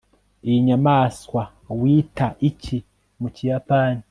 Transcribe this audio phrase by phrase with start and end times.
[0.47, 1.41] iyi nyamaswa
[1.81, 2.77] wita iki
[3.21, 3.99] mu kiyapani